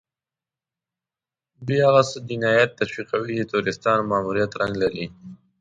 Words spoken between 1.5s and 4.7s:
دوی هغه جنايات تشويقوي چې د تروريستانو ماموريت